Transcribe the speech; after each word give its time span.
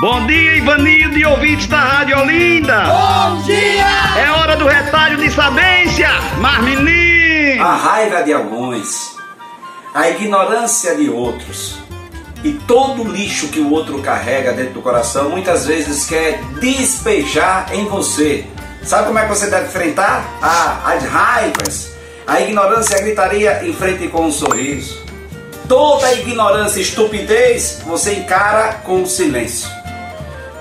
Bom 0.00 0.26
dia, 0.26 0.56
Ivanildo 0.56 1.18
e 1.18 1.26
ouvintes 1.26 1.66
da 1.66 1.78
Rádio 1.78 2.18
Olinda. 2.20 2.84
Bom 2.84 3.42
dia! 3.42 3.84
É 4.18 4.30
hora 4.30 4.56
do 4.56 4.66
retalho 4.66 5.18
de 5.18 5.30
sabência, 5.30 6.08
mas 6.38 6.64
menino. 6.64 7.62
A 7.62 7.76
raiva 7.76 8.22
de 8.22 8.32
alguns, 8.32 9.14
a 9.92 10.08
ignorância 10.08 10.96
de 10.96 11.10
outros 11.10 11.80
e 12.42 12.52
todo 12.66 13.02
o 13.02 13.12
lixo 13.12 13.48
que 13.48 13.60
o 13.60 13.70
outro 13.70 14.00
carrega 14.00 14.54
dentro 14.54 14.72
do 14.72 14.80
coração 14.80 15.28
muitas 15.28 15.66
vezes 15.66 16.06
quer 16.06 16.40
despejar 16.58 17.66
em 17.74 17.84
você. 17.84 18.46
Sabe 18.82 19.08
como 19.08 19.18
é 19.18 19.24
que 19.24 19.28
você 19.28 19.50
deve 19.50 19.66
enfrentar? 19.66 20.24
Ah, 20.40 20.80
as 20.94 21.04
raivas, 21.04 21.90
a 22.26 22.40
ignorância 22.40 22.96
a 22.96 23.02
gritaria 23.02 23.68
enfrente 23.68 24.08
com 24.08 24.24
um 24.24 24.32
sorriso. 24.32 25.04
Toda 25.68 26.10
ignorância 26.14 26.78
e 26.78 26.84
estupidez 26.84 27.82
você 27.84 28.14
encara 28.14 28.80
com 28.82 29.04
silêncio. 29.04 29.79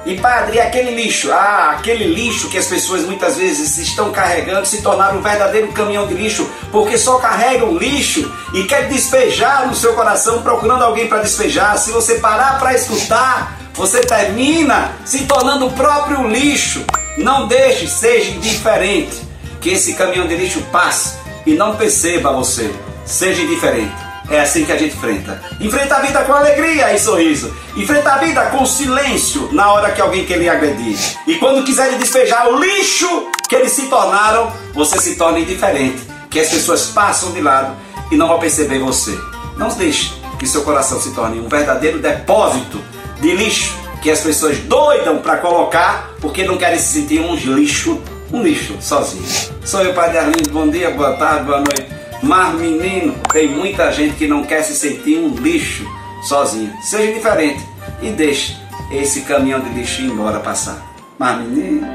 E 0.05 0.17
padre, 0.17 0.59
aquele 0.59 0.91
lixo, 0.91 1.31
ah, 1.31 1.75
aquele 1.77 2.05
lixo 2.05 2.49
que 2.49 2.57
as 2.57 2.67
pessoas 2.67 3.03
muitas 3.03 3.37
vezes 3.37 3.77
estão 3.77 4.11
carregando 4.11 4.65
se 4.65 4.81
tornar 4.81 5.13
um 5.13 5.21
verdadeiro 5.21 5.67
caminhão 5.73 6.07
de 6.07 6.13
lixo, 6.13 6.49
porque 6.71 6.97
só 6.97 7.19
carregam 7.19 7.77
lixo 7.77 8.31
e 8.53 8.63
quer 8.63 8.87
despejar 8.87 9.67
no 9.67 9.75
seu 9.75 9.93
coração 9.93 10.41
procurando 10.41 10.83
alguém 10.83 11.07
para 11.07 11.19
despejar. 11.19 11.77
Se 11.77 11.91
você 11.91 12.15
parar 12.15 12.57
para 12.59 12.73
escutar, 12.73 13.59
você 13.73 13.99
termina 14.01 14.93
se 15.05 15.25
tornando 15.25 15.67
o 15.67 15.73
próprio 15.73 16.27
lixo. 16.27 16.83
Não 17.17 17.47
deixe, 17.47 17.87
seja 17.87 18.31
indiferente, 18.31 19.21
que 19.59 19.69
esse 19.69 19.93
caminhão 19.93 20.27
de 20.27 20.35
lixo 20.35 20.61
passe 20.71 21.17
e 21.45 21.53
não 21.53 21.75
perceba 21.75 22.31
você. 22.31 22.73
Seja 23.05 23.41
indiferente. 23.41 24.08
É 24.31 24.39
assim 24.39 24.63
que 24.63 24.71
a 24.71 24.77
gente 24.77 24.95
enfrenta. 24.95 25.41
Enfrenta 25.59 25.95
a 25.95 26.01
vida 26.01 26.21
com 26.21 26.33
alegria 26.33 26.93
e 26.93 26.99
sorriso. 26.99 27.53
Enfrenta 27.75 28.13
a 28.13 28.17
vida 28.17 28.45
com 28.47 28.65
silêncio 28.65 29.49
na 29.51 29.71
hora 29.71 29.91
que 29.91 30.01
alguém 30.01 30.25
quer 30.25 30.37
lhe 30.37 30.47
agredir. 30.47 30.97
E 31.25 31.35
quando 31.35 31.63
quiser 31.63 31.97
despejar 31.97 32.47
o 32.47 32.59
lixo 32.59 33.31
que 33.47 33.55
eles 33.55 33.71
se 33.71 33.87
tornaram, 33.87 34.51
você 34.73 34.99
se 34.99 35.15
torna 35.15 35.39
indiferente. 35.39 36.01
Que 36.29 36.39
as 36.39 36.49
pessoas 36.49 36.87
passam 36.87 37.31
de 37.31 37.41
lado 37.41 37.75
e 38.11 38.15
não 38.15 38.27
vão 38.27 38.39
perceber 38.39 38.79
você. 38.79 39.17
Não 39.57 39.69
deixe 39.69 40.13
que 40.37 40.45
seu 40.47 40.61
coração 40.61 41.01
se 41.01 41.11
torne 41.11 41.39
um 41.39 41.49
verdadeiro 41.49 41.99
depósito 41.99 42.79
de 43.19 43.31
lixo 43.31 43.77
que 44.01 44.09
as 44.09 44.21
pessoas 44.21 44.57
doidam 44.59 45.17
para 45.17 45.37
colocar 45.37 46.11
porque 46.21 46.43
não 46.43 46.57
querem 46.57 46.79
se 46.79 46.99
sentir 46.99 47.19
um 47.19 47.35
lixo, 47.35 48.01
um 48.31 48.41
lixo 48.41 48.77
sozinho. 48.79 49.25
Sou 49.65 49.81
eu, 49.81 49.93
Padre 49.93 50.19
Arlindo. 50.19 50.49
Bom 50.51 50.69
dia, 50.69 50.89
boa 50.91 51.13
tarde, 51.13 51.45
boa 51.45 51.57
noite. 51.57 51.78
Mas, 52.21 52.59
menino, 52.59 53.15
tem 53.31 53.47
muita 53.47 53.91
gente 53.91 54.15
que 54.15 54.27
não 54.27 54.43
quer 54.43 54.63
se 54.63 54.75
sentir 54.75 55.17
um 55.17 55.35
lixo 55.35 55.85
sozinho. 56.27 56.71
Seja 56.81 57.13
diferente 57.13 57.63
e 58.01 58.11
deixe 58.11 58.57
esse 58.91 59.21
caminhão 59.21 59.59
de 59.59 59.69
lixo 59.69 60.01
embora 60.01 60.39
passar. 60.39 60.85
Mas, 61.17 61.39
menino. 61.39 61.87